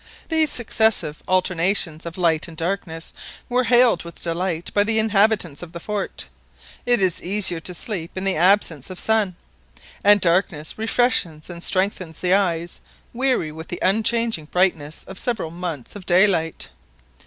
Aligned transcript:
These 0.29 0.49
successive 0.49 1.21
alternations 1.27 2.07
of 2.07 2.17
light 2.17 2.47
and 2.47 2.57
darkness 2.57 3.13
were 3.47 3.65
hailed 3.65 4.03
with 4.03 4.19
delight 4.23 4.73
by 4.73 4.83
the 4.83 4.97
inhabitants 4.97 5.61
of 5.61 5.73
the 5.73 5.79
fort. 5.79 6.25
It 6.87 6.99
is 6.99 7.21
easier 7.21 7.59
to 7.59 7.75
sleep 7.75 8.09
in 8.17 8.23
the 8.23 8.35
absence 8.35 8.89
of 8.89 8.97
the 8.97 9.01
sun, 9.03 9.35
and 10.03 10.19
darkness 10.19 10.75
refreshes 10.75 11.51
and 11.51 11.61
strengthens 11.61 12.19
the 12.19 12.33
eyes, 12.33 12.81
weary 13.13 13.51
with 13.51 13.67
the 13.67 13.77
unchanging 13.83 14.45
brightness 14.45 15.03
of 15.03 15.19
several 15.19 15.51
months 15.51 15.95
of 15.95 16.07
daylight. 16.07 16.69